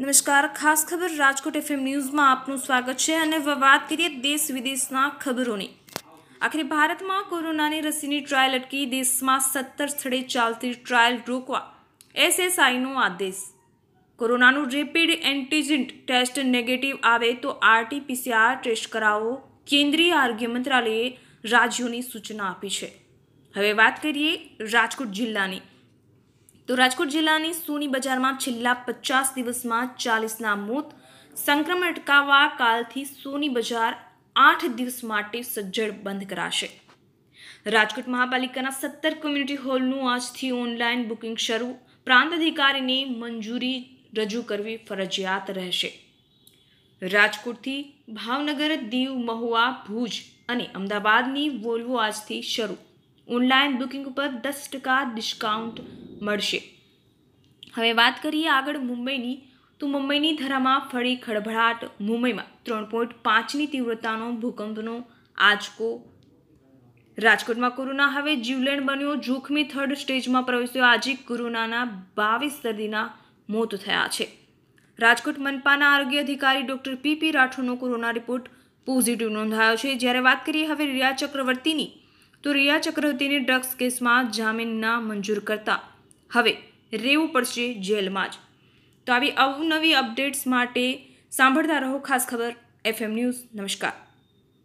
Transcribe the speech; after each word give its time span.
નમસ્કાર. 0.00 0.46
ખાસ 0.46 0.86
ખબર 0.88 1.08
રાજકોટ 1.16 1.56
એફએમ 1.56 1.80
ન્યૂઝમાં 1.84 2.30
આપનું 2.30 2.58
સ્વાગત 2.58 2.96
છે 2.96 3.14
અને 3.14 3.38
વાત 3.38 3.88
કરીએ 3.88 4.08
દેશ 4.08 4.50
વિદેશના 4.50 5.08
ખબરોની. 5.08 5.68
આખરે 6.40 6.62
ભારતમાં 6.62 7.24
કોરોનાની 7.24 7.80
રસીની 7.80 8.20
ટ્રાયલ 8.20 8.54
અટકી, 8.54 8.86
દેશમાં 8.86 9.40
સત્તર 9.40 9.86
સ્થળે 9.86 10.22
ચાલતી 10.22 10.72
ટ્રાયલ 10.72 11.18
રોકવા. 11.28 11.74
એસએસઆઈનો 12.14 12.94
આદેશ. 12.94 13.34
કોરોનાનું 14.16 14.70
રેપિડ 14.70 15.10
એન્ટીજન 15.10 15.84
ટેસ્ટ 16.06 16.38
નેગેટિવ 16.38 16.96
આવે 17.02 17.32
તો 17.32 17.48
આરટીપીસીઆર 17.48 18.58
ટેસ્ટ 18.62 18.92
કરાવો. 18.92 19.34
કેન્દ્રીય 19.66 20.12
આરોગ્ય 20.12 20.46
મંત્રાલયે 20.46 21.18
રાજ્યોની 21.44 22.02
સૂચના 22.02 22.44
આપી 22.44 22.70
છે. 22.70 22.90
હવે 23.56 23.72
વાત 23.72 24.02
કરીએ 24.02 24.32
રાજકોટ 24.60 25.08
જિલ્લાની. 25.08 25.60
તો 26.70 26.76
રાજકોટ 26.76 27.08
જિલ્લાની 27.08 27.52
સોની 27.52 27.86
બજારમાં 27.86 28.36
છેલ્લા 28.36 28.74
પચાસ 28.74 29.30
દિવસમાં 29.34 29.88
ચાલીસના 29.96 30.56
મોત, 30.56 30.90
સંક્રમણ 31.36 31.86
અટકાવવા 31.86 32.48
કાલથી 32.58 33.04
સોની 33.04 33.48
બજાર 33.48 33.94
આઠ 34.36 34.66
દિવસ 34.66 34.98
માટે 35.04 35.42
સજ્જડ 35.42 35.96
બંધ 36.02 36.28
કરાશે. 36.28 36.68
રાજકોટ 37.66 38.08
મહાપાલિકાના 38.08 38.70
સત્તર 38.70 39.14
કોમ્યુનિટી 39.14 39.56
હોલનું 39.56 40.12
આજથી 40.12 40.50
ઓનલાઈન 40.50 41.02
બુકિંગ 41.08 41.36
શરૂ. 41.36 41.72
પ્રાંત 42.04 42.32
અધિકારીને 42.32 42.98
મંજૂરી 43.04 43.78
રજૂ 44.16 44.42
કરવી 44.42 44.76
ફરજિયાત 44.76 45.50
રહેશે. 45.50 45.90
રાજકોટથી 47.02 47.80
ભાવનગર, 48.08 48.76
દીવ, 48.76 49.10
મહુવા, 49.10 49.84
ભુજ 49.88 50.22
અને 50.48 50.70
અમદાવાદની 50.74 51.48
વોલ્વો 51.48 51.96
આજથી 51.96 52.42
શરૂ. 52.42 52.78
ઓનલાઈન 53.30 53.78
બુકિંગ 53.78 54.06
ઉપર 54.06 54.28
દસ 54.28 54.68
ટકા 54.72 55.12
ડિસ્કાઉન્ટ 55.14 55.80
મળશે. 56.22 56.62
હવે 57.74 57.92
વાત 57.92 58.14
કરીએ 58.22 58.48
આગળ 58.48 58.78
મુંબઈની. 58.78 59.42
તો 59.80 59.86
મુંબઈની 59.86 60.36
ધરામાં 60.36 60.80
ફરી 60.80 61.16
ખળભળાટ 61.16 61.84
મુંબઈમાં. 62.00 62.44
ત્રણ 62.62 62.84
પોઈન્ટ 62.84 63.12
પાંચની 63.12 63.66
તીવ્રતાનો 63.66 64.32
ભૂકંપનો 64.32 65.04
આંચકો. 65.38 66.12
રાજકોટમાં 67.18 67.70
કોરોના 67.70 68.06
હવે 68.06 68.36
જીવલેણ 68.36 68.82
બન્યો. 68.82 69.16
જોખમી 69.16 69.64
થર્ડ 69.64 69.92
સ્ટેજમાં 69.92 70.42
પ્રવેશ્યો. 70.42 70.84
આજે 70.84 71.14
કોરોનાના 71.14 71.84
બાવીસ 72.16 72.60
દર્દીના 72.64 73.10
મોત 73.48 73.74
થયા 73.74 74.08
છે. 74.08 74.28
રાજકોટ 74.98 75.34
મનપાના 75.38 75.88
આરોગ્ય 75.88 76.18
અધિકારી 76.18 76.62
ડોક્ટર 76.62 76.94
પીપી 76.94 77.30
રાઠોડનો 77.30 77.76
કોરોના 77.76 78.10
રિપોર્ટ 78.10 78.44
પોઝિટિવ 78.86 79.28
નોંધાયો 79.28 79.76
છે. 79.76 79.94
જ્યારે 79.94 80.18
વાત 80.18 80.46
કરીએ 80.46 80.66
હવે 80.66 80.86
રિયા 80.86 81.12
ચક્રવર્તીની 81.12 81.90
તો 82.42 82.52
રિયા 82.52 82.78
ચક્રવર્તીની 82.78 83.38
ડ્રગ્સ 83.38 83.76
કેસમાં 83.78 84.30
જામીન 84.30 84.80
ના 84.80 85.00
મંજૂર 85.00 85.38
કરતા. 85.38 85.80
હવે 86.32 86.56
રહેવું 86.92 87.28
પડશે 87.28 87.74
જેલમાં 87.74 88.28
જ. 88.28 88.32
તો 89.06 89.12
આવી 89.12 89.30
અવનવી 89.30 89.94
અપડેટ્સ 89.94 90.46
માટે 90.46 91.06
સાંભળતા 91.30 91.78
રહો 91.78 91.98
ખાસ 91.98 92.26
ખબર 92.28 92.54
એફએમ 92.84 93.12
ન્યૂઝ. 93.12 93.34
નમસ્કાર. 93.54 93.92